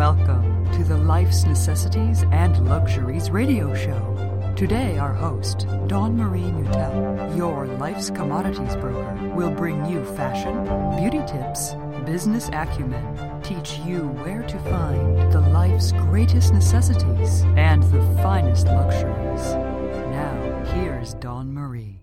Welcome 0.00 0.64
to 0.72 0.82
the 0.82 0.96
Life's 0.96 1.44
Necessities 1.44 2.24
and 2.32 2.66
Luxuries 2.66 3.30
radio 3.30 3.74
show. 3.74 4.54
Today, 4.56 4.96
our 4.96 5.12
host, 5.12 5.66
Dawn 5.88 6.16
Marie 6.16 6.40
Mutel, 6.40 7.36
your 7.36 7.66
life's 7.66 8.08
commodities 8.08 8.76
broker, 8.76 9.30
will 9.34 9.50
bring 9.50 9.84
you 9.84 10.02
fashion, 10.16 10.64
beauty 10.98 11.22
tips, 11.30 11.74
business 12.06 12.48
acumen, 12.54 13.42
teach 13.42 13.76
you 13.80 14.08
where 14.24 14.42
to 14.44 14.58
find 14.70 15.30
the 15.34 15.40
life's 15.40 15.92
greatest 15.92 16.54
necessities 16.54 17.42
and 17.58 17.82
the 17.82 18.00
finest 18.22 18.68
luxuries. 18.68 19.52
Now, 19.52 20.64
here's 20.72 21.12
Dawn 21.12 21.52
Marie. 21.52 22.00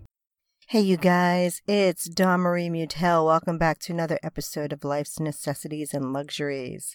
Hey, 0.68 0.82
you 0.82 0.98
guys, 0.98 1.62
it's 1.66 2.04
Dawn 2.04 2.40
Marie 2.40 2.68
Mutel. 2.68 3.24
Welcome 3.24 3.58
back 3.58 3.78
to 3.80 3.92
another 3.92 4.18
episode 4.22 4.72
of 4.72 4.84
Life's 4.84 5.18
Necessities 5.18 5.94
and 5.94 6.12
Luxuries. 6.12 6.94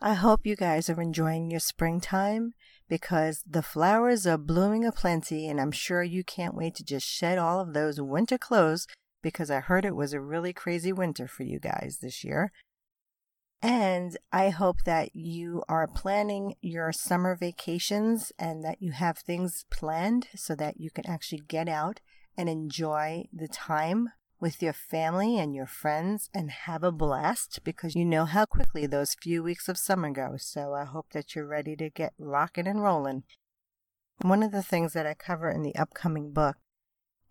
I 0.00 0.14
hope 0.14 0.46
you 0.46 0.54
guys 0.54 0.88
are 0.88 1.00
enjoying 1.00 1.50
your 1.50 1.58
springtime 1.58 2.54
because 2.88 3.42
the 3.44 3.62
flowers 3.62 4.28
are 4.28 4.38
blooming 4.38 4.84
aplenty, 4.84 5.48
and 5.48 5.60
I'm 5.60 5.72
sure 5.72 6.04
you 6.04 6.22
can't 6.22 6.54
wait 6.54 6.76
to 6.76 6.84
just 6.84 7.06
shed 7.06 7.36
all 7.36 7.60
of 7.60 7.74
those 7.74 8.00
winter 8.00 8.38
clothes 8.38 8.86
because 9.22 9.50
I 9.50 9.58
heard 9.58 9.84
it 9.84 9.96
was 9.96 10.12
a 10.12 10.20
really 10.20 10.52
crazy 10.52 10.92
winter 10.92 11.26
for 11.26 11.42
you 11.42 11.58
guys 11.58 11.98
this 12.00 12.22
year. 12.22 12.52
And 13.60 14.16
I 14.32 14.50
hope 14.50 14.84
that 14.84 15.16
you 15.16 15.64
are 15.68 15.88
planning 15.88 16.54
your 16.60 16.92
summer 16.92 17.34
vacations 17.34 18.30
and 18.38 18.64
that 18.64 18.80
you 18.80 18.92
have 18.92 19.18
things 19.18 19.64
planned 19.68 20.28
so 20.36 20.54
that 20.54 20.78
you 20.78 20.90
can 20.90 21.06
actually 21.08 21.42
get 21.48 21.68
out 21.68 21.98
and 22.36 22.48
enjoy 22.48 23.24
the 23.32 23.48
time 23.48 24.10
with 24.40 24.62
your 24.62 24.72
family 24.72 25.38
and 25.38 25.54
your 25.54 25.66
friends 25.66 26.30
and 26.32 26.50
have 26.50 26.82
a 26.82 26.92
blast 26.92 27.60
because 27.64 27.94
you 27.94 28.04
know 28.04 28.24
how 28.24 28.44
quickly 28.44 28.86
those 28.86 29.16
few 29.20 29.42
weeks 29.42 29.68
of 29.68 29.76
summer 29.76 30.10
go. 30.10 30.34
So 30.38 30.74
I 30.74 30.84
hope 30.84 31.06
that 31.12 31.34
you're 31.34 31.46
ready 31.46 31.74
to 31.76 31.90
get 31.90 32.12
rocking 32.18 32.66
and 32.66 32.82
rolling. 32.82 33.24
One 34.22 34.42
of 34.42 34.52
the 34.52 34.62
things 34.62 34.92
that 34.92 35.06
I 35.06 35.14
cover 35.14 35.50
in 35.50 35.62
the 35.62 35.76
upcoming 35.76 36.32
book 36.32 36.56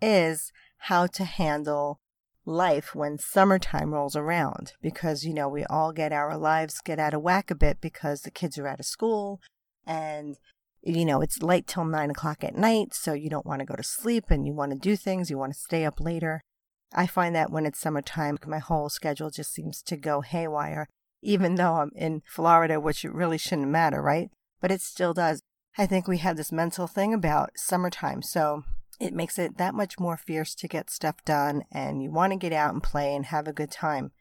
is 0.01 0.51
how 0.77 1.07
to 1.07 1.23
handle 1.23 1.99
life 2.45 2.95
when 2.95 3.17
summertime 3.17 3.93
rolls 3.93 4.15
around 4.15 4.73
because 4.81 5.25
you 5.25 5.33
know 5.33 5.49
we 5.49 5.65
all 5.65 5.91
get 5.91 6.13
our 6.13 6.37
lives 6.37 6.79
get 6.79 6.97
out 6.97 7.13
of 7.13 7.21
whack 7.21 7.51
a 7.51 7.55
bit 7.55 7.81
because 7.81 8.21
the 8.21 8.31
kids 8.31 8.57
are 8.57 8.67
out 8.67 8.79
of 8.79 8.85
school 8.85 9.41
and 9.85 10.37
you 10.83 11.05
know, 11.05 11.21
it's 11.21 11.41
late 11.41 11.67
till 11.67 11.83
nine 11.83 12.09
o'clock 12.09 12.43
at 12.43 12.55
night, 12.55 12.93
so 12.93 13.13
you 13.13 13.29
don't 13.29 13.45
want 13.45 13.59
to 13.59 13.65
go 13.65 13.75
to 13.75 13.83
sleep 13.83 14.25
and 14.29 14.45
you 14.45 14.53
want 14.53 14.71
to 14.71 14.77
do 14.77 14.95
things, 14.95 15.29
you 15.29 15.37
want 15.37 15.53
to 15.53 15.59
stay 15.59 15.85
up 15.85 15.99
later. 15.99 16.43
I 16.93 17.07
find 17.07 17.35
that 17.35 17.51
when 17.51 17.65
it's 17.65 17.79
summertime, 17.79 18.37
my 18.45 18.59
whole 18.59 18.89
schedule 18.89 19.29
just 19.29 19.53
seems 19.53 19.81
to 19.83 19.97
go 19.97 20.21
haywire, 20.21 20.87
even 21.21 21.55
though 21.55 21.75
I'm 21.75 21.91
in 21.95 22.21
Florida, 22.25 22.79
which 22.79 23.03
really 23.03 23.37
shouldn't 23.37 23.67
matter, 23.67 24.01
right? 24.01 24.29
But 24.61 24.71
it 24.71 24.81
still 24.81 25.13
does. 25.13 25.41
I 25.77 25.85
think 25.85 26.07
we 26.07 26.17
have 26.19 26.37
this 26.37 26.51
mental 26.51 26.87
thing 26.87 27.13
about 27.13 27.51
summertime, 27.55 28.21
so 28.21 28.63
it 28.99 29.13
makes 29.13 29.37
it 29.37 29.57
that 29.57 29.75
much 29.75 29.99
more 29.99 30.17
fierce 30.17 30.55
to 30.55 30.67
get 30.67 30.89
stuff 30.89 31.23
done, 31.23 31.63
and 31.71 32.01
you 32.01 32.11
want 32.11 32.33
to 32.33 32.37
get 32.37 32.53
out 32.53 32.73
and 32.73 32.81
play 32.81 33.13
and 33.13 33.27
have 33.27 33.47
a 33.47 33.53
good 33.53 33.71
time. 33.71 34.11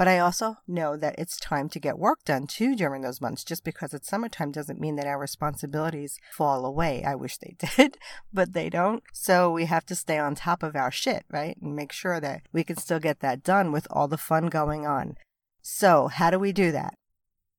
But 0.00 0.08
I 0.08 0.18
also 0.18 0.56
know 0.66 0.96
that 0.96 1.16
it's 1.18 1.36
time 1.36 1.68
to 1.68 1.78
get 1.78 1.98
work 1.98 2.24
done 2.24 2.46
too 2.46 2.74
during 2.74 3.02
those 3.02 3.20
months. 3.20 3.44
Just 3.44 3.64
because 3.64 3.92
it's 3.92 4.08
summertime 4.08 4.50
doesn't 4.50 4.80
mean 4.80 4.96
that 4.96 5.06
our 5.06 5.18
responsibilities 5.18 6.18
fall 6.32 6.64
away. 6.64 7.04
I 7.04 7.14
wish 7.14 7.36
they 7.36 7.54
did, 7.76 7.98
but 8.32 8.54
they 8.54 8.70
don't. 8.70 9.02
So 9.12 9.50
we 9.50 9.66
have 9.66 9.84
to 9.84 9.94
stay 9.94 10.18
on 10.18 10.34
top 10.34 10.62
of 10.62 10.74
our 10.74 10.90
shit, 10.90 11.26
right? 11.30 11.54
And 11.60 11.76
make 11.76 11.92
sure 11.92 12.18
that 12.18 12.48
we 12.50 12.64
can 12.64 12.76
still 12.76 12.98
get 12.98 13.20
that 13.20 13.44
done 13.44 13.72
with 13.72 13.86
all 13.90 14.08
the 14.08 14.16
fun 14.16 14.46
going 14.46 14.86
on. 14.86 15.16
So, 15.60 16.08
how 16.08 16.30
do 16.30 16.38
we 16.38 16.52
do 16.52 16.72
that? 16.72 16.94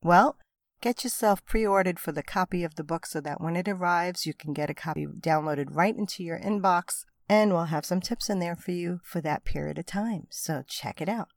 Well, 0.02 0.36
get 0.82 1.04
yourself 1.04 1.46
pre 1.46 1.64
ordered 1.64 2.00
for 2.00 2.12
the 2.12 2.24
copy 2.24 2.64
of 2.64 2.74
the 2.74 2.84
book 2.84 3.06
so 3.06 3.22
that 3.22 3.40
when 3.40 3.56
it 3.56 3.68
arrives, 3.68 4.26
you 4.26 4.34
can 4.34 4.54
get 4.54 4.72
a 4.72 4.74
copy 4.74 5.06
downloaded 5.06 5.76
right 5.76 5.96
into 5.96 6.24
your 6.24 6.40
inbox. 6.40 7.06
And 7.30 7.54
we'll 7.54 7.66
have 7.66 7.86
some 7.86 8.02
tips 8.02 8.32
in 8.32 8.40
there 8.40 8.56
for 8.56 8.72
you 8.72 9.00
for 9.04 9.22
that 9.22 9.46
period 9.46 9.78
of 9.78 9.86
time. 9.86 10.26
So, 10.32 10.64
check 10.68 11.02
it 11.02 11.08
out. 11.08 11.28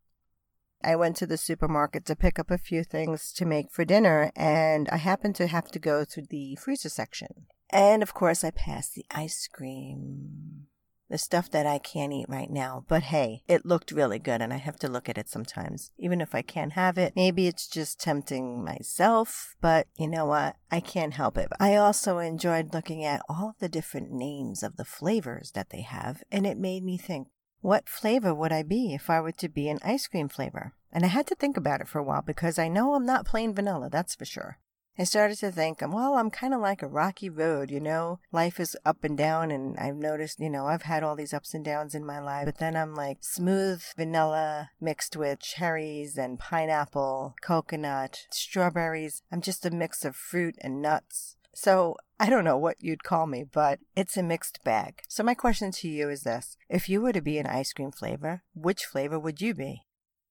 I 0.85 0.97
went 0.97 1.17
to 1.17 1.27
the 1.27 1.37
supermarket 1.37 2.05
to 2.07 2.17
pick 2.17 2.39
up 2.39 2.51
a 2.51 2.59
few 2.59 2.85
things 2.85 3.33
to 3.33 3.45
make 3.45 3.73
for 3.73 3.85
dinner, 3.85 4.31
and 4.37 4.89
I 4.91 4.97
happened 4.97 5.35
to 5.37 5.47
have 5.47 5.71
to 5.73 5.79
go 5.79 6.05
to 6.05 6.23
the 6.23 6.57
freezer 6.57 6.89
section. 6.89 7.47
And 7.71 8.03
of 8.03 8.15
course, 8.15 8.45
I 8.45 8.51
passed 8.51 8.95
the 8.95 9.07
ice 9.11 9.49
cream. 9.53 10.67
The 11.11 11.19
stuff 11.19 11.51
that 11.51 11.67
I 11.67 11.79
can't 11.79 12.15
eat 12.15 12.27
right 12.29 12.51
now. 12.51 12.85
But 12.89 13.05
hey, 13.05 13.43
it 13.47 13.67
looked 13.67 13.93
really 13.93 14.19
good, 14.19 14.41
and 14.41 14.53
I 14.53 14.57
have 14.57 14.79
to 14.79 14.89
look 14.89 15.09
at 15.09 15.19
it 15.19 15.29
sometimes. 15.29 15.91
Even 15.99 16.21
if 16.21 16.35
I 16.35 16.41
can't 16.43 16.73
have 16.73 16.97
it, 16.97 17.13
maybe 17.15 17.47
it's 17.47 17.69
just 17.69 18.01
tempting 18.01 18.65
myself, 18.65 19.55
but 19.61 19.87
you 19.99 20.09
know 20.09 20.25
what? 20.25 20.57
I 20.71 20.81
can't 20.81 21.15
help 21.15 21.37
it. 21.37 21.49
I 21.61 21.77
also 21.77 22.19
enjoyed 22.19 22.73
looking 22.73 23.05
at 23.05 23.23
all 23.29 23.55
the 23.61 23.69
different 23.69 24.13
names 24.13 24.63
of 24.63 24.77
the 24.77 24.85
flavors 24.85 25.51
that 25.53 25.71
they 25.71 25.83
have, 25.83 26.23
and 26.33 26.47
it 26.47 26.59
made 26.59 26.83
me 26.83 26.97
think 26.97 27.29
what 27.65 27.89
flavor 27.89 28.35
would 28.35 28.53
I 28.53 28.63
be 28.63 28.93
if 28.93 29.09
I 29.09 29.23
were 29.23 29.33
to 29.33 29.49
be 29.49 29.71
an 29.71 29.79
ice 29.83 30.07
cream 30.07 30.29
flavor? 30.29 30.75
And 30.93 31.03
I 31.03 31.09
had 31.09 31.27
to 31.29 31.35
think 31.35 31.57
about 31.57 31.81
it 31.81 31.89
for 31.89 31.99
a 31.99 32.05
while 32.05 32.21
because 32.21 32.59
I 32.59 32.69
know 32.69 32.93
I'm 32.93 33.07
not 33.07 33.25
plain 33.25 33.55
vanilla, 33.55 33.89
that's 33.91 34.15
for 34.15 34.27
sure. 34.27 34.59
I 34.99 35.05
started 35.05 35.39
to 35.39 35.51
think, 35.51 35.81
well, 35.81 36.17
I'm 36.17 36.29
kind 36.29 36.53
of 36.53 36.61
like 36.61 36.83
a 36.83 36.87
rocky 36.87 37.31
road, 37.31 37.71
you 37.71 37.81
know? 37.81 38.21
Life 38.31 38.61
is 38.61 38.77
up 38.85 39.03
and 39.03 39.17
down, 39.17 39.51
and 39.51 39.79
I've 39.79 39.97
noticed, 39.97 40.41
you 40.41 40.51
know, 40.51 40.67
I've 40.67 40.83
had 40.83 41.03
all 41.03 41.17
these 41.17 41.33
ups 41.33 41.55
and 41.55 41.65
downs 41.65 41.95
in 41.95 42.05
my 42.05 42.21
life, 42.21 42.45
but 42.45 42.59
then 42.59 42.77
I'm 42.77 42.95
like 42.95 43.25
smooth 43.25 43.83
vanilla 43.97 44.69
mixed 44.79 45.17
with 45.17 45.41
cherries 45.41 46.19
and 46.19 46.39
pineapple, 46.39 47.35
coconut, 47.41 48.27
strawberries. 48.31 49.23
I'm 49.33 49.41
just 49.41 49.65
a 49.65 49.71
mix 49.71 50.05
of 50.05 50.15
fruit 50.15 50.57
and 50.61 50.83
nuts. 50.83 51.37
So 51.55 51.97
I 52.19 52.31
don't 52.31 52.45
know 52.45 52.57
what 52.57 52.77
you'd 52.81 53.05
call 53.05 53.27
me, 53.27 53.45
but 53.45 53.81
it's 53.97 54.17
a 54.17 54.23
mixed 54.23 54.63
bag. 54.65 55.03
So 55.09 55.23
my 55.23 55.35
question 55.35 55.71
to 55.73 55.89
you 55.89 56.09
is 56.09 56.23
this. 56.23 56.57
If 56.69 56.89
you 56.89 57.01
were 57.01 57.13
to 57.13 57.21
be 57.21 57.39
an 57.39 57.47
ice 57.47 57.73
cream 57.73 57.91
flavor, 57.91 58.43
which 58.55 58.85
flavor 58.85 59.19
would 59.19 59.41
you 59.41 59.55
be? 59.55 59.87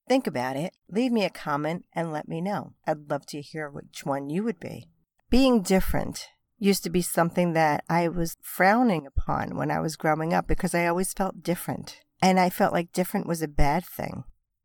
Think 0.08 0.26
about 0.26 0.56
it, 0.56 0.74
leave 0.90 1.12
me 1.12 1.24
a 1.24 1.30
comment, 1.30 1.86
and 1.94 2.12
let 2.12 2.28
me 2.28 2.40
know. 2.40 2.74
I'd 2.86 3.10
love 3.10 3.24
to 3.26 3.40
hear 3.40 3.70
which 3.70 4.04
one 4.04 4.28
you 4.28 4.44
would 4.44 4.60
be. 4.60 4.88
Being 5.30 5.62
different 5.62 6.28
used 6.58 6.84
to 6.84 6.90
be 6.90 7.02
something 7.02 7.52
that 7.54 7.84
I 7.88 8.08
was 8.08 8.36
frowning 8.42 9.06
upon 9.06 9.56
when 9.56 9.70
I 9.70 9.80
was 9.80 9.96
growing 9.96 10.32
up 10.32 10.46
because 10.46 10.74
I 10.74 10.86
always 10.86 11.12
felt 11.12 11.42
different. 11.42 12.00
And 12.22 12.38
I 12.38 12.50
felt 12.50 12.72
like 12.72 12.92
different 12.92 13.26
was 13.26 13.42
a 13.42 13.48
bad 13.48 13.84
thing 13.84 14.24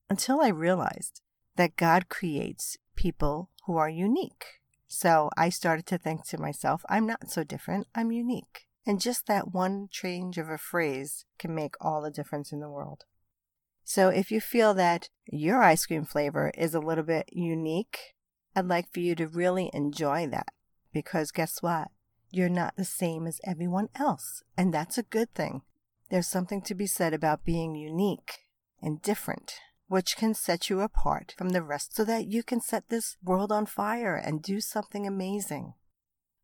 until 0.10 0.42
I 0.42 0.50
realized 0.50 1.22
that 1.56 1.76
God 1.76 2.10
creates 2.10 2.78
people 2.96 3.50
who 3.66 3.78
are 3.78 3.90
unique. 3.90 4.46
So 4.92 5.30
I 5.38 5.50
started 5.50 5.86
to 5.86 6.00
think 6.00 6.26
to 6.26 6.42
myself, 6.42 6.84
I'm 6.90 7.06
not 7.06 7.30
so 7.30 7.44
different, 7.44 7.88
I'm 7.94 8.12
unique. 8.12 8.66
And 8.88 9.00
just 9.00 9.28
that 9.28 9.54
one 9.54 9.88
change 9.92 10.40
of 10.40 10.50
a 10.50 10.58
phrase 10.58 11.26
can 11.38 11.54
make 11.54 11.76
all 11.80 12.02
the 12.02 12.10
difference 12.10 12.52
in 12.52 12.60
the 12.60 12.72
world. 12.72 13.06
So 13.84 14.10
if 14.10 14.32
you 14.32 14.42
feel 14.42 14.74
that 14.74 15.10
your 15.28 15.62
ice 15.62 15.86
cream 15.86 16.06
flavor 16.06 16.52
is 16.58 16.74
a 16.74 16.80
little 16.80 17.04
bit 17.04 17.30
unique, 17.32 18.16
I'd 18.56 18.68
like 18.68 18.92
for 18.92 19.00
you 19.00 19.14
to 19.16 19.28
really 19.28 19.70
enjoy 19.74 20.26
that 20.28 20.50
because 20.92 21.32
guess 21.32 21.62
what? 21.62 21.90
You're 22.32 22.50
not 22.50 22.76
the 22.76 22.84
same 22.84 23.28
as 23.28 23.40
everyone 23.44 23.90
else, 23.96 24.44
and 24.58 24.74
that's 24.74 24.98
a 24.98 25.04
good 25.04 25.34
thing. 25.36 25.62
There's 26.10 26.28
something 26.28 26.62
to 26.64 26.74
be 26.74 26.88
said 26.88 27.14
about 27.14 27.46
being 27.46 27.76
unique 27.76 28.46
and 28.82 29.02
different 29.04 29.60
which 29.90 30.16
can 30.16 30.34
set 30.34 30.70
you 30.70 30.80
apart 30.80 31.34
from 31.38 31.50
the 31.50 31.64
rest 31.64 31.96
so 31.96 32.06
that 32.06 32.28
you 32.28 32.44
can 32.44 32.62
set 32.62 32.88
this 32.88 33.18
world 33.24 33.52
on 33.52 33.66
fire 33.66 34.16
and 34.16 34.42
do 34.42 34.62
something 34.62 35.06
amazing. 35.06 35.74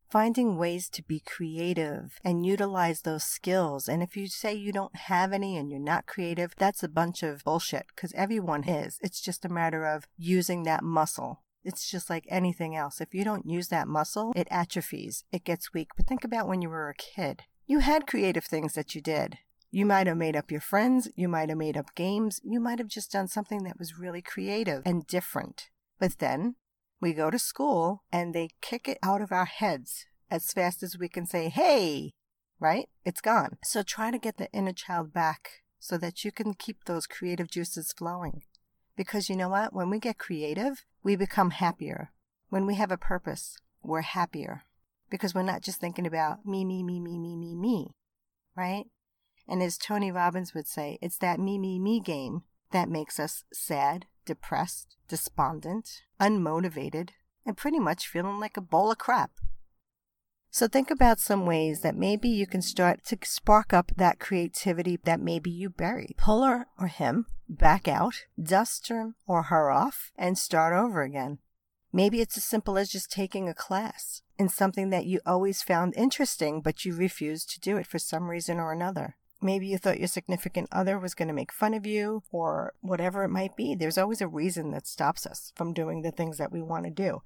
Finding 0.10 0.58
ways 0.58 0.90
to 0.90 1.04
be 1.04 1.20
creative 1.20 2.20
and 2.24 2.46
utilize 2.46 3.02
those 3.02 3.24
skills. 3.24 3.88
And 3.88 4.02
if 4.02 4.18
you 4.18 4.28
say 4.28 4.54
you 4.54 4.72
don't 4.72 4.96
have 4.96 5.32
any 5.32 5.58
and 5.58 5.70
you're 5.70 5.80
not 5.80 6.08
creative, 6.08 6.54
that's 6.58 6.84
a 6.84 6.90
bunch 6.90 7.22
of 7.22 7.44
bullshit 7.44 7.86
because 7.96 8.14
everyone 8.14 8.68
is. 8.68 8.98
It's 9.02 9.22
just 9.22 9.46
a 9.46 9.50
matter 9.50 9.86
of 9.86 10.08
using 10.18 10.64
that 10.64 10.84
muscle. 10.84 11.44
It's 11.64 11.90
just 11.90 12.10
like 12.10 12.26
anything 12.30 12.76
else. 12.76 13.00
If 13.00 13.14
you 13.14 13.24
don't 13.24 13.48
use 13.48 13.68
that 13.70 13.88
muscle, 13.88 14.34
it 14.36 14.48
atrophies, 14.50 15.24
it 15.32 15.44
gets 15.44 15.74
weak. 15.74 15.90
But 15.96 16.08
think 16.08 16.24
about 16.24 16.48
when 16.48 16.62
you 16.62 16.70
were 16.70 16.90
a 16.90 16.96
kid. 16.96 17.44
You 17.68 17.80
had 17.80 18.08
creative 18.08 18.46
things 18.46 18.74
that 18.74 18.94
you 18.96 19.02
did. 19.02 19.40
You 19.72 19.86
might 19.86 20.08
have 20.08 20.18
made 20.18 20.36
up 20.36 20.52
your 20.52 20.62
friends, 20.62 21.10
you 21.16 21.28
might 21.28 21.50
have 21.50 21.58
made 21.58 21.78
up 21.78 21.96
games, 21.96 22.40
you 22.44 22.60
might 22.60 22.80
have 22.80 22.88
just 22.88 23.12
done 23.12 23.28
something 23.28 23.64
that 23.64 23.80
was 23.80 24.00
really 24.00 24.22
creative 24.22 24.84
and 24.86 25.06
different. 25.06 25.70
But 26.00 26.20
then 26.20 26.56
we 27.02 27.14
go 27.14 27.30
to 27.30 27.40
school 27.40 28.04
and 28.12 28.34
they 28.34 28.50
kick 28.62 28.88
it 28.88 28.98
out 29.04 29.22
of 29.22 29.32
our 29.32 29.46
heads 29.46 30.06
as 30.30 30.52
fast 30.52 30.82
as 30.82 30.98
we 30.98 31.10
can 31.10 31.26
say, 31.26 31.50
hey, 31.50 32.14
right? 32.60 32.90
It's 33.04 33.22
gone. 33.22 33.58
So 33.64 33.84
try 33.84 34.12
to 34.12 34.18
get 34.18 34.38
the 34.38 34.52
inner 34.52 34.74
child 34.74 35.14
back 35.14 35.64
so 35.80 35.98
that 35.98 36.24
you 36.24 36.32
can 36.32 36.54
keep 36.54 36.86
those 36.86 37.06
creative 37.06 37.50
juices 37.50 37.94
flowing. 37.96 38.42
Because 38.96 39.30
you 39.30 39.36
know 39.36 39.50
what? 39.50 39.74
When 39.74 39.90
we 39.90 40.00
get 40.00 40.18
creative, 40.18 40.86
we 41.04 41.16
become 41.16 41.52
happier. 41.52 42.12
When 42.50 42.66
we 42.66 42.76
have 42.76 42.92
a 42.92 42.98
purpose, 42.98 43.58
we're 43.84 44.02
happier. 44.02 44.64
Because 45.10 45.36
we're 45.36 45.44
not 45.44 45.62
just 45.62 45.80
thinking 45.80 46.08
about 46.08 46.46
me, 46.46 46.66
me, 46.66 46.82
me, 46.82 47.00
me, 47.00 47.20
me, 47.20 47.36
me, 47.36 47.56
me, 47.56 47.96
right? 48.56 48.86
And 49.48 49.62
as 49.62 49.78
Tony 49.78 50.12
Robbins 50.12 50.54
would 50.54 50.68
say, 50.68 50.98
it's 51.02 51.18
that 51.20 51.40
me, 51.40 51.58
me, 51.58 51.80
me 51.80 52.00
game 52.00 52.44
that 52.72 52.90
makes 52.90 53.20
us 53.20 53.44
sad, 53.54 54.06
depressed, 54.26 54.96
despondent, 55.08 56.02
unmotivated, 56.20 57.10
and 57.46 57.56
pretty 57.56 57.80
much 57.80 58.08
feeling 58.08 58.40
like 58.40 58.58
a 58.58 58.62
bowl 58.62 58.92
of 58.92 58.98
crap. 58.98 59.32
So 60.50 60.68
think 60.68 60.90
about 60.90 61.20
some 61.20 61.46
ways 61.46 61.82
that 61.82 61.98
maybe 61.98 62.30
you 62.30 62.48
can 62.48 62.62
start 62.62 63.04
to 63.06 63.18
spark 63.24 63.74
up 63.74 63.92
that 63.98 64.20
creativity 64.20 64.98
that 65.04 65.20
maybe 65.20 65.52
you 65.52 65.70
buried. 65.70 66.16
Pull 66.18 66.44
her 66.44 66.68
or 66.80 66.88
him 66.88 67.26
back 67.50 67.88
out, 67.88 68.26
dust 68.42 68.88
him 68.88 69.16
or 69.28 69.44
her 69.44 69.70
off, 69.70 70.12
and 70.18 70.38
start 70.38 70.74
over 70.74 71.02
again. 71.02 71.40
Maybe 71.92 72.22
it's 72.22 72.38
as 72.38 72.44
simple 72.44 72.78
as 72.78 72.90
just 72.90 73.12
taking 73.12 73.48
a 73.48 73.54
class 73.54 74.22
in 74.38 74.50
something 74.50 74.90
that 74.90 75.06
you 75.06 75.20
always 75.26 75.62
found 75.62 75.94
interesting, 75.96 76.62
but 76.62 76.86
you 76.86 76.96
refused 76.96 77.50
to 77.52 77.60
do 77.60 77.78
it 77.78 77.86
for 77.86 78.00
some 78.00 78.30
reason 78.30 78.58
or 78.58 78.72
another. 78.72 79.18
Maybe 79.46 79.68
you 79.68 79.78
thought 79.78 80.00
your 80.00 80.08
significant 80.08 80.70
other 80.72 80.98
was 80.98 81.14
going 81.14 81.28
to 81.28 81.34
make 81.34 81.52
fun 81.52 81.76
of 81.76 81.86
you 81.86 82.24
or 82.32 82.74
whatever 82.82 83.24
it 83.24 83.30
might 83.30 83.56
be. 83.56 83.76
There's 83.76 83.98
always 83.98 84.20
a 84.20 84.28
reason 84.28 84.72
that 84.72 84.88
stops 84.88 85.28
us 85.28 85.54
from 85.56 85.72
doing 85.72 86.02
the 86.02 86.10
things 86.10 86.40
that 86.40 86.52
we 86.52 86.64
want 86.64 86.86
to 86.86 86.90
do 86.90 87.22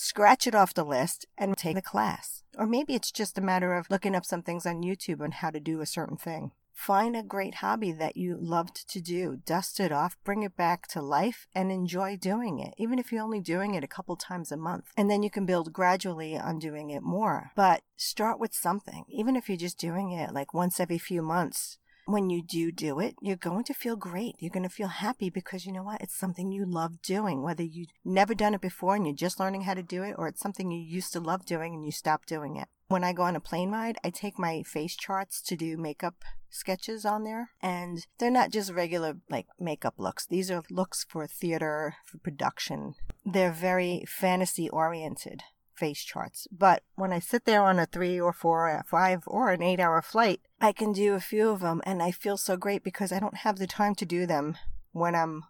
scratch 0.00 0.46
it 0.46 0.54
off 0.54 0.74
the 0.74 0.84
list 0.84 1.26
and 1.36 1.56
take 1.56 1.74
the 1.74 1.82
class. 1.82 2.44
Or 2.56 2.66
maybe 2.66 2.94
it's 2.94 3.10
just 3.10 3.36
a 3.36 3.40
matter 3.40 3.74
of 3.74 3.90
looking 3.90 4.14
up 4.14 4.24
some 4.24 4.42
things 4.42 4.64
on 4.64 4.84
YouTube 4.84 5.20
on 5.20 5.32
how 5.32 5.50
to 5.50 5.58
do 5.58 5.80
a 5.80 5.86
certain 5.86 6.16
thing. 6.16 6.52
Find 6.78 7.16
a 7.16 7.24
great 7.24 7.56
hobby 7.56 7.90
that 7.90 8.16
you 8.16 8.38
loved 8.40 8.88
to 8.90 9.00
do, 9.00 9.40
dust 9.44 9.80
it 9.80 9.90
off, 9.90 10.16
bring 10.24 10.44
it 10.44 10.56
back 10.56 10.86
to 10.88 11.02
life, 11.02 11.48
and 11.52 11.72
enjoy 11.72 12.16
doing 12.16 12.60
it, 12.60 12.72
even 12.78 13.00
if 13.00 13.10
you're 13.10 13.22
only 13.22 13.40
doing 13.40 13.74
it 13.74 13.82
a 13.82 13.88
couple 13.88 14.14
times 14.14 14.52
a 14.52 14.56
month. 14.56 14.84
And 14.96 15.10
then 15.10 15.24
you 15.24 15.28
can 15.28 15.44
build 15.44 15.72
gradually 15.72 16.38
on 16.38 16.60
doing 16.60 16.90
it 16.90 17.02
more. 17.02 17.50
But 17.56 17.82
start 17.96 18.38
with 18.38 18.54
something, 18.54 19.04
even 19.08 19.34
if 19.34 19.48
you're 19.48 19.58
just 19.58 19.78
doing 19.78 20.12
it 20.12 20.32
like 20.32 20.54
once 20.54 20.78
every 20.78 20.98
few 20.98 21.20
months 21.20 21.78
when 22.06 22.30
you 22.30 22.42
do 22.42 22.72
do 22.72 23.00
it, 23.00 23.16
you're 23.20 23.36
going 23.36 23.64
to 23.64 23.74
feel 23.74 23.96
great. 23.96 24.36
You're 24.38 24.50
going 24.50 24.62
to 24.62 24.70
feel 24.70 24.88
happy 24.88 25.28
because 25.28 25.66
you 25.66 25.72
know 25.72 25.82
what? 25.82 26.00
It's 26.00 26.18
something 26.18 26.50
you 26.50 26.64
love 26.64 27.02
doing, 27.02 27.42
whether 27.42 27.64
you've 27.64 27.90
never 28.02 28.34
done 28.34 28.54
it 28.54 28.62
before 28.62 28.94
and 28.94 29.04
you're 29.04 29.14
just 29.14 29.38
learning 29.38 29.62
how 29.62 29.74
to 29.74 29.82
do 29.82 30.02
it, 30.04 30.14
or 30.16 30.26
it's 30.26 30.40
something 30.40 30.70
you 30.70 30.80
used 30.80 31.12
to 31.12 31.20
love 31.20 31.44
doing 31.44 31.74
and 31.74 31.84
you 31.84 31.92
stopped 31.92 32.28
doing 32.28 32.56
it. 32.56 32.68
When 32.88 33.04
I 33.04 33.12
go 33.12 33.24
on 33.24 33.36
a 33.36 33.40
plane 33.40 33.70
ride, 33.70 33.98
I 34.02 34.08
take 34.08 34.38
my 34.38 34.62
face 34.62 34.96
charts 34.96 35.42
to 35.42 35.56
do 35.56 35.76
makeup 35.76 36.24
sketches 36.48 37.04
on 37.04 37.24
there, 37.24 37.50
and 37.60 38.06
they're 38.18 38.30
not 38.30 38.50
just 38.50 38.72
regular 38.72 39.18
like 39.28 39.46
makeup 39.60 39.94
looks. 39.98 40.26
These 40.26 40.50
are 40.50 40.62
looks 40.70 41.04
for 41.04 41.26
theater, 41.26 41.96
for 42.06 42.16
production. 42.16 42.94
They're 43.26 43.52
very 43.52 44.04
fantasy 44.08 44.70
oriented 44.70 45.42
face 45.76 46.02
charts. 46.02 46.48
But 46.50 46.82
when 46.94 47.12
I 47.12 47.18
sit 47.18 47.44
there 47.44 47.62
on 47.62 47.78
a 47.78 47.84
three 47.84 48.18
or 48.18 48.32
four, 48.32 48.70
or 48.70 48.84
five, 48.88 49.22
or 49.26 49.50
an 49.50 49.62
eight 49.62 49.80
hour 49.80 50.00
flight, 50.00 50.40
I 50.58 50.72
can 50.72 50.94
do 50.94 51.12
a 51.12 51.20
few 51.20 51.50
of 51.50 51.60
them 51.60 51.82
and 51.84 52.02
I 52.02 52.10
feel 52.10 52.38
so 52.38 52.56
great 52.56 52.82
because 52.82 53.12
I 53.12 53.20
don't 53.20 53.38
have 53.38 53.58
the 53.58 53.66
time 53.66 53.94
to 53.96 54.06
do 54.06 54.24
them 54.24 54.56
when 54.92 55.14
I'm 55.14 55.44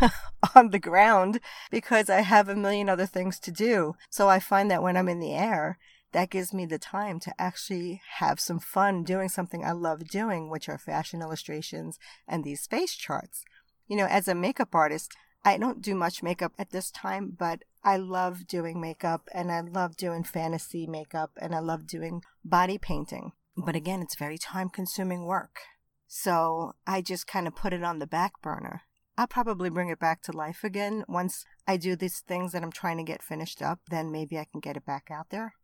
on 0.54 0.70
the 0.70 0.78
ground 0.78 1.40
because 1.72 2.08
I 2.08 2.20
have 2.20 2.48
a 2.48 2.54
million 2.54 2.88
other 2.88 3.06
things 3.06 3.38
to 3.40 3.50
do. 3.50 3.94
So 4.10 4.28
I 4.28 4.38
find 4.38 4.70
that 4.70 4.82
when 4.82 4.96
I'm 4.96 5.08
in 5.08 5.20
the 5.20 5.34
air, 5.34 5.78
that 6.14 6.30
gives 6.30 6.54
me 6.54 6.64
the 6.64 6.78
time 6.78 7.18
to 7.18 7.34
actually 7.40 8.00
have 8.18 8.38
some 8.38 8.60
fun 8.60 9.02
doing 9.02 9.28
something 9.28 9.64
I 9.64 9.72
love 9.72 10.06
doing, 10.06 10.48
which 10.48 10.68
are 10.68 10.78
fashion 10.78 11.20
illustrations 11.20 11.98
and 12.26 12.44
these 12.44 12.68
face 12.68 12.94
charts. 12.94 13.44
You 13.88 13.96
know, 13.96 14.06
as 14.06 14.28
a 14.28 14.34
makeup 14.34 14.74
artist, 14.74 15.12
I 15.44 15.58
don't 15.58 15.82
do 15.82 15.94
much 15.96 16.22
makeup 16.22 16.52
at 16.56 16.70
this 16.70 16.92
time, 16.92 17.34
but 17.36 17.64
I 17.82 17.96
love 17.96 18.46
doing 18.46 18.80
makeup 18.80 19.28
and 19.34 19.50
I 19.50 19.60
love 19.60 19.96
doing 19.96 20.22
fantasy 20.22 20.86
makeup 20.86 21.32
and 21.36 21.52
I 21.52 21.58
love 21.58 21.86
doing 21.86 22.22
body 22.44 22.78
painting. 22.78 23.32
But 23.56 23.74
again, 23.74 24.00
it's 24.00 24.16
very 24.16 24.38
time 24.38 24.68
consuming 24.70 25.26
work. 25.26 25.58
So 26.06 26.76
I 26.86 27.02
just 27.02 27.26
kind 27.26 27.48
of 27.48 27.56
put 27.56 27.72
it 27.72 27.82
on 27.82 27.98
the 27.98 28.06
back 28.06 28.40
burner. 28.40 28.82
I'll 29.18 29.26
probably 29.26 29.68
bring 29.68 29.88
it 29.88 29.98
back 29.98 30.22
to 30.22 30.32
life 30.32 30.62
again 30.62 31.04
once 31.08 31.44
I 31.66 31.76
do 31.76 31.96
these 31.96 32.20
things 32.20 32.52
that 32.52 32.62
I'm 32.62 32.72
trying 32.72 32.98
to 32.98 33.04
get 33.04 33.22
finished 33.22 33.60
up. 33.60 33.80
Then 33.90 34.12
maybe 34.12 34.38
I 34.38 34.46
can 34.50 34.60
get 34.60 34.76
it 34.76 34.86
back 34.86 35.08
out 35.10 35.30
there. 35.30 35.54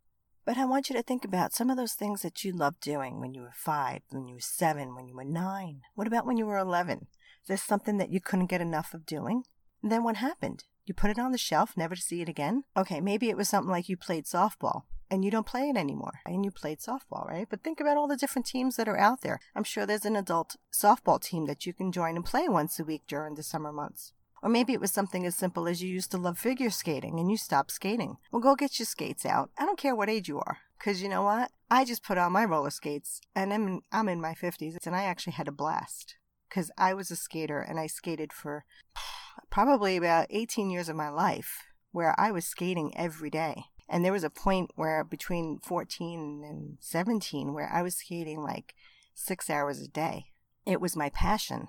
But 0.43 0.57
I 0.57 0.65
want 0.65 0.89
you 0.89 0.95
to 0.95 1.03
think 1.03 1.23
about 1.23 1.53
some 1.53 1.69
of 1.69 1.77
those 1.77 1.93
things 1.93 2.23
that 2.23 2.43
you 2.43 2.51
loved 2.51 2.81
doing 2.81 3.19
when 3.19 3.33
you 3.33 3.41
were 3.41 3.53
five, 3.53 4.01
when 4.09 4.27
you 4.27 4.35
were 4.35 4.41
seven, 4.41 4.95
when 4.95 5.07
you 5.07 5.15
were 5.15 5.23
nine. 5.23 5.81
What 5.93 6.07
about 6.07 6.25
when 6.25 6.37
you 6.37 6.47
were 6.47 6.57
11? 6.57 7.07
Is 7.43 7.47
there 7.47 7.57
something 7.57 7.97
that 7.97 8.11
you 8.11 8.19
couldn't 8.19 8.47
get 8.47 8.61
enough 8.61 8.93
of 8.93 9.05
doing? 9.05 9.43
And 9.83 9.91
then 9.91 10.03
what 10.03 10.17
happened? 10.17 10.63
You 10.85 10.95
put 10.95 11.11
it 11.11 11.19
on 11.19 11.31
the 11.31 11.37
shelf, 11.37 11.77
never 11.77 11.95
to 11.95 12.01
see 12.01 12.21
it 12.21 12.29
again? 12.29 12.63
Okay, 12.75 13.01
maybe 13.01 13.29
it 13.29 13.37
was 13.37 13.49
something 13.49 13.71
like 13.71 13.87
you 13.87 13.97
played 13.97 14.25
softball 14.25 14.83
and 15.11 15.23
you 15.23 15.29
don't 15.29 15.45
play 15.45 15.69
it 15.69 15.77
anymore 15.77 16.21
and 16.25 16.43
you 16.43 16.51
played 16.51 16.79
softball, 16.79 17.27
right? 17.27 17.47
But 17.49 17.63
think 17.63 17.79
about 17.79 17.97
all 17.97 18.07
the 18.07 18.17
different 18.17 18.47
teams 18.47 18.77
that 18.77 18.87
are 18.87 18.97
out 18.97 19.21
there. 19.21 19.39
I'm 19.55 19.63
sure 19.63 19.85
there's 19.85 20.05
an 20.05 20.15
adult 20.15 20.55
softball 20.73 21.21
team 21.21 21.45
that 21.45 21.65
you 21.65 21.73
can 21.73 21.91
join 21.91 22.15
and 22.15 22.25
play 22.25 22.47
once 22.47 22.79
a 22.79 22.83
week 22.83 23.03
during 23.07 23.35
the 23.35 23.43
summer 23.43 23.71
months. 23.71 24.13
Or 24.43 24.49
maybe 24.49 24.73
it 24.73 24.81
was 24.81 24.91
something 24.91 25.25
as 25.25 25.35
simple 25.35 25.67
as 25.67 25.83
you 25.83 25.89
used 25.89 26.11
to 26.11 26.17
love 26.17 26.37
figure 26.37 26.71
skating 26.71 27.19
and 27.19 27.29
you 27.29 27.37
stopped 27.37 27.71
skating. 27.71 28.17
Well, 28.31 28.41
go 28.41 28.55
get 28.55 28.79
your 28.79 28.87
skates 28.87 29.25
out. 29.25 29.51
I 29.57 29.65
don't 29.65 29.77
care 29.77 29.95
what 29.95 30.09
age 30.09 30.27
you 30.27 30.39
are. 30.39 30.57
Because 30.77 31.03
you 31.03 31.09
know 31.09 31.21
what? 31.21 31.51
I 31.69 31.85
just 31.85 32.03
put 32.03 32.17
on 32.17 32.31
my 32.31 32.43
roller 32.43 32.71
skates 32.71 33.21
and 33.35 33.53
I'm 33.53 33.67
in, 33.67 33.81
I'm 33.91 34.09
in 34.09 34.19
my 34.19 34.33
50s 34.33 34.77
and 34.85 34.95
I 34.95 35.03
actually 35.03 35.33
had 35.33 35.47
a 35.47 35.51
blast 35.51 36.15
because 36.49 36.71
I 36.77 36.95
was 36.95 37.11
a 37.11 37.15
skater 37.15 37.59
and 37.59 37.79
I 37.79 37.85
skated 37.85 38.33
for 38.33 38.65
probably 39.51 39.95
about 39.95 40.27
18 40.31 40.71
years 40.71 40.89
of 40.89 40.95
my 40.95 41.09
life 41.09 41.63
where 41.91 42.19
I 42.19 42.31
was 42.31 42.45
skating 42.45 42.97
every 42.97 43.29
day. 43.29 43.65
And 43.87 44.03
there 44.03 44.13
was 44.13 44.23
a 44.23 44.29
point 44.29 44.71
where 44.75 45.03
between 45.03 45.59
14 45.59 46.43
and 46.43 46.77
17 46.79 47.53
where 47.53 47.69
I 47.71 47.81
was 47.81 47.95
skating 47.95 48.41
like 48.41 48.73
six 49.13 49.49
hours 49.49 49.81
a 49.81 49.87
day. 49.87 50.27
It 50.65 50.81
was 50.81 50.95
my 50.95 51.09
passion. 51.09 51.67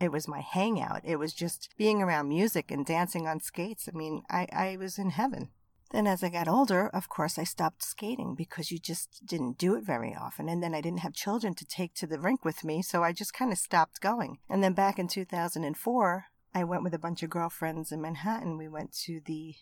It 0.00 0.10
was 0.10 0.26
my 0.26 0.40
hangout. 0.40 1.02
It 1.04 1.16
was 1.16 1.34
just 1.34 1.68
being 1.76 2.02
around 2.02 2.28
music 2.28 2.70
and 2.70 2.86
dancing 2.86 3.28
on 3.28 3.40
skates. 3.40 3.88
I 3.88 3.96
mean, 3.96 4.22
I, 4.30 4.46
I 4.50 4.76
was 4.78 4.98
in 4.98 5.10
heaven. 5.10 5.50
Then, 5.90 6.06
as 6.06 6.22
I 6.22 6.28
got 6.28 6.48
older, 6.48 6.88
of 6.88 7.08
course, 7.08 7.36
I 7.36 7.44
stopped 7.44 7.82
skating 7.82 8.34
because 8.36 8.70
you 8.70 8.78
just 8.78 9.26
didn't 9.26 9.58
do 9.58 9.74
it 9.74 9.84
very 9.84 10.14
often. 10.14 10.48
And 10.48 10.62
then 10.62 10.74
I 10.74 10.80
didn't 10.80 11.00
have 11.00 11.12
children 11.12 11.54
to 11.56 11.66
take 11.66 11.94
to 11.94 12.06
the 12.06 12.20
rink 12.20 12.44
with 12.44 12.64
me, 12.64 12.80
so 12.80 13.02
I 13.02 13.12
just 13.12 13.34
kind 13.34 13.52
of 13.52 13.58
stopped 13.58 14.00
going. 14.00 14.38
And 14.48 14.62
then 14.62 14.72
back 14.72 14.98
in 14.98 15.08
2004, 15.08 16.24
I 16.54 16.64
went 16.64 16.84
with 16.84 16.94
a 16.94 16.98
bunch 16.98 17.22
of 17.22 17.30
girlfriends 17.30 17.90
in 17.92 18.00
Manhattan. 18.00 18.56
We 18.56 18.68
went 18.68 18.92
to 19.04 19.20
the 19.24 19.56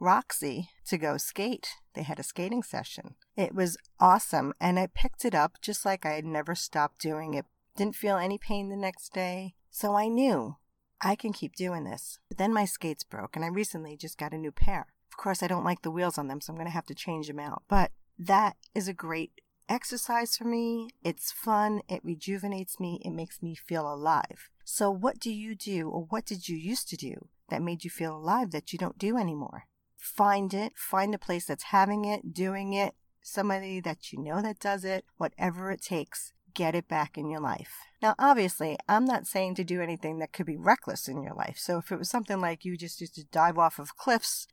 Roxy 0.00 0.70
to 0.86 0.96
go 0.96 1.18
skate. 1.18 1.68
They 1.94 2.02
had 2.02 2.18
a 2.18 2.24
skating 2.24 2.62
session. 2.62 3.16
It 3.36 3.54
was 3.54 3.76
awesome, 4.00 4.54
and 4.58 4.78
I 4.78 4.86
picked 4.86 5.26
it 5.26 5.34
up 5.34 5.58
just 5.60 5.84
like 5.84 6.06
I 6.06 6.12
had 6.12 6.24
never 6.24 6.54
stopped 6.54 7.00
doing 7.00 7.34
it. 7.34 7.44
Didn't 7.76 7.96
feel 7.96 8.16
any 8.16 8.38
pain 8.38 8.70
the 8.70 8.76
next 8.76 9.12
day, 9.12 9.54
so 9.70 9.94
I 9.94 10.08
knew 10.08 10.56
I 11.00 11.14
can 11.14 11.32
keep 11.32 11.54
doing 11.54 11.84
this. 11.84 12.18
But 12.28 12.38
then 12.38 12.52
my 12.52 12.64
skates 12.64 13.04
broke, 13.04 13.36
and 13.36 13.44
I 13.44 13.48
recently 13.48 13.96
just 13.96 14.18
got 14.18 14.34
a 14.34 14.38
new 14.38 14.52
pair. 14.52 14.86
Of 15.10 15.16
course, 15.16 15.42
I 15.42 15.46
don't 15.46 15.64
like 15.64 15.82
the 15.82 15.90
wheels 15.90 16.18
on 16.18 16.28
them, 16.28 16.40
so 16.40 16.52
I'm 16.52 16.56
going 16.56 16.66
to 16.66 16.72
have 16.72 16.86
to 16.86 16.94
change 16.94 17.26
them 17.26 17.40
out. 17.40 17.62
But 17.68 17.92
that 18.18 18.56
is 18.74 18.88
a 18.88 18.92
great 18.92 19.32
exercise 19.68 20.36
for 20.36 20.44
me. 20.44 20.90
It's 21.02 21.32
fun. 21.32 21.80
It 21.88 22.04
rejuvenates 22.04 22.78
me. 22.78 23.00
It 23.04 23.10
makes 23.10 23.42
me 23.42 23.54
feel 23.54 23.90
alive. 23.90 24.50
So, 24.64 24.90
what 24.90 25.18
do 25.18 25.32
you 25.32 25.54
do, 25.54 25.88
or 25.88 26.06
what 26.08 26.26
did 26.26 26.48
you 26.48 26.56
used 26.56 26.88
to 26.90 26.96
do 26.96 27.28
that 27.48 27.62
made 27.62 27.84
you 27.84 27.90
feel 27.90 28.16
alive 28.16 28.50
that 28.52 28.72
you 28.72 28.78
don't 28.78 28.98
do 28.98 29.16
anymore? 29.16 29.64
Find 29.96 30.52
it. 30.54 30.72
Find 30.76 31.14
a 31.14 31.18
place 31.18 31.46
that's 31.46 31.64
having 31.64 32.04
it, 32.04 32.32
doing 32.32 32.72
it, 32.72 32.94
somebody 33.22 33.80
that 33.80 34.12
you 34.12 34.20
know 34.20 34.42
that 34.42 34.58
does 34.58 34.84
it, 34.84 35.04
whatever 35.16 35.70
it 35.70 35.82
takes. 35.82 36.32
Get 36.54 36.74
it 36.74 36.88
back 36.88 37.16
in 37.18 37.28
your 37.28 37.40
life. 37.40 37.72
Now, 38.02 38.14
obviously, 38.18 38.78
I'm 38.88 39.04
not 39.04 39.26
saying 39.26 39.56
to 39.56 39.64
do 39.64 39.82
anything 39.82 40.18
that 40.18 40.32
could 40.32 40.46
be 40.46 40.56
reckless 40.56 41.08
in 41.08 41.22
your 41.22 41.34
life. 41.34 41.56
So, 41.58 41.78
if 41.78 41.92
it 41.92 41.98
was 41.98 42.08
something 42.08 42.40
like 42.40 42.64
you 42.64 42.76
just 42.76 43.00
used 43.00 43.14
to 43.16 43.24
dive 43.24 43.58
off 43.58 43.78
of 43.78 43.96
cliffs 43.96 44.46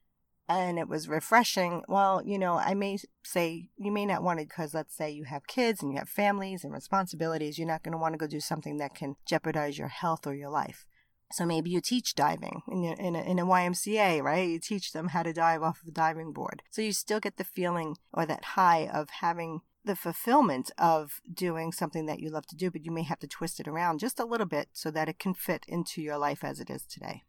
and 0.50 0.80
it 0.80 0.88
was 0.88 1.10
refreshing. 1.10 1.84
Well, 1.88 2.22
you 2.26 2.40
know, 2.40 2.58
I 2.58 2.74
may 2.74 2.98
say 3.24 3.70
you 3.78 3.92
may 3.92 4.06
not 4.06 4.24
want 4.24 4.40
to 4.40 4.46
because 4.46 4.74
let's 4.74 4.96
say 4.96 5.12
you 5.12 5.26
have 5.26 5.48
kids 5.48 5.82
and 5.82 5.92
you 5.92 5.98
have 5.98 6.10
families 6.10 6.64
and 6.64 6.74
responsibilities. 6.74 7.58
You're 7.58 7.68
not 7.68 7.84
going 7.84 7.92
to 7.92 7.98
want 7.98 8.14
to 8.14 8.18
go 8.18 8.28
do 8.28 8.40
something 8.40 8.78
that 8.78 8.96
can 8.96 9.16
jeopardize 9.26 9.78
your 9.78 9.90
health 9.90 10.26
or 10.26 10.34
your 10.34 10.50
life. 10.50 10.86
So 11.34 11.46
maybe 11.46 11.70
you 11.70 11.82
teach 11.82 12.16
diving 12.16 12.62
in 12.70 12.86
a, 12.86 12.94
in 12.94 13.16
a, 13.16 13.22
in 13.22 13.40
a 13.40 13.46
YMCA, 13.46 14.22
right? 14.24 14.48
You 14.48 14.60
teach 14.60 14.94
them 14.94 15.10
how 15.10 15.24
to 15.24 15.34
dive 15.34 15.62
off 15.62 15.82
of 15.82 15.90
a 15.90 15.92
diving 15.92 16.32
board. 16.32 16.64
So 16.72 16.82
you 16.82 16.94
still 16.94 17.20
get 17.20 17.36
the 17.36 17.44
feeling 17.44 17.98
or 18.14 18.26
that 18.26 18.46
high 18.46 18.88
of 18.88 19.10
having 19.10 19.60
the 19.88 19.96
fulfillment 19.96 20.70
of 20.78 21.22
doing 21.34 21.72
something 21.72 22.06
that 22.06 22.20
you 22.20 22.30
love 22.30 22.46
to 22.48 22.56
do, 22.56 22.70
but 22.70 22.86
you 22.86 22.92
may 22.92 23.04
have 23.04 23.20
to 23.20 23.28
twist 23.28 23.60
it 23.60 23.68
around 23.68 24.00
just 24.00 24.20
a 24.20 24.26
little 24.26 24.46
bit 24.46 24.70
so 24.74 24.92
that 24.92 25.10
it 25.10 25.18
can 25.18 25.34
fit 25.34 25.66
into 25.68 26.02
your 26.02 26.18
life 26.18 26.44
as 26.44 26.60
it 26.60 26.70
is 26.70 26.86
today. 26.86 27.24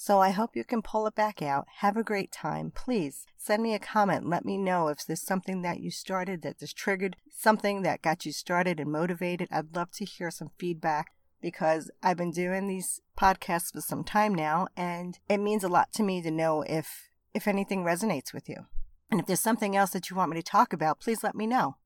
So 0.00 0.20
I 0.20 0.30
hope 0.30 0.54
you 0.54 0.62
can 0.62 0.80
pull 0.80 1.08
it 1.08 1.16
back 1.16 1.42
out. 1.42 1.66
Have 1.78 1.96
a 1.96 2.04
great 2.04 2.30
time. 2.30 2.70
Please 2.70 3.26
send 3.36 3.64
me 3.64 3.74
a 3.74 3.80
comment. 3.80 4.28
Let 4.28 4.44
me 4.44 4.56
know 4.56 4.86
if 4.86 5.04
there's 5.04 5.26
something 5.26 5.62
that 5.62 5.80
you 5.80 5.90
started 5.90 6.42
that 6.42 6.60
just 6.60 6.76
triggered 6.76 7.16
something 7.30 7.82
that 7.82 8.00
got 8.00 8.24
you 8.24 8.30
started 8.30 8.78
and 8.78 8.92
motivated. 8.92 9.48
I'd 9.50 9.74
love 9.74 9.90
to 9.94 10.04
hear 10.04 10.30
some 10.30 10.50
feedback 10.56 11.08
because 11.42 11.90
I've 12.00 12.16
been 12.16 12.30
doing 12.30 12.68
these 12.68 13.00
podcasts 13.18 13.72
for 13.72 13.80
some 13.80 14.04
time 14.04 14.36
now 14.36 14.68
and 14.76 15.18
it 15.28 15.38
means 15.38 15.64
a 15.64 15.68
lot 15.68 15.92
to 15.94 16.04
me 16.04 16.22
to 16.22 16.30
know 16.30 16.62
if 16.62 17.08
if 17.34 17.48
anything 17.48 17.84
resonates 17.84 18.32
with 18.32 18.48
you. 18.48 18.66
And 19.10 19.20
if 19.20 19.26
there's 19.26 19.40
something 19.40 19.76
else 19.76 19.90
that 19.90 20.10
you 20.10 20.16
want 20.16 20.30
me 20.30 20.36
to 20.36 20.42
talk 20.42 20.72
about, 20.72 21.00
please 21.00 21.24
let 21.24 21.34
me 21.34 21.46
know. 21.46 21.76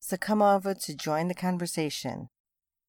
So 0.00 0.16
come 0.16 0.42
over 0.42 0.74
to 0.74 0.96
join 0.96 1.28
the 1.28 1.34
conversation. 1.34 2.30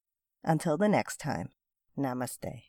Until 0.44 0.76
the 0.76 0.88
next 0.88 1.16
time, 1.16 1.49
namaste. 1.99 2.62